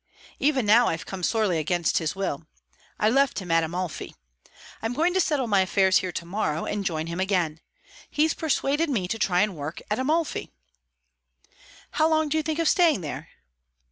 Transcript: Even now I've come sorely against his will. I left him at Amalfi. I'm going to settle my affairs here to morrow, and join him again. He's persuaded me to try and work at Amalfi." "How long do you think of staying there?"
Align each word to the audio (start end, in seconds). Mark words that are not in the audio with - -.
Even 0.39 0.65
now 0.65 0.87
I've 0.87 1.05
come 1.05 1.21
sorely 1.21 1.59
against 1.59 1.99
his 1.99 2.15
will. 2.15 2.47
I 2.99 3.07
left 3.07 3.37
him 3.37 3.51
at 3.51 3.63
Amalfi. 3.63 4.15
I'm 4.81 4.93
going 4.93 5.13
to 5.13 5.21
settle 5.21 5.45
my 5.45 5.61
affairs 5.61 5.97
here 5.97 6.11
to 6.13 6.25
morrow, 6.25 6.65
and 6.65 6.83
join 6.83 7.05
him 7.05 7.19
again. 7.19 7.61
He's 8.09 8.33
persuaded 8.33 8.89
me 8.89 9.07
to 9.07 9.19
try 9.19 9.41
and 9.41 9.55
work 9.55 9.79
at 9.91 9.99
Amalfi." 9.99 10.49
"How 11.91 12.07
long 12.09 12.29
do 12.29 12.37
you 12.37 12.41
think 12.41 12.57
of 12.57 12.67
staying 12.67 13.01
there?" 13.01 13.27